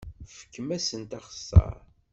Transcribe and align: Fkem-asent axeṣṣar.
Fkem-asent 0.35 1.17
axeṣṣar. 1.19 1.75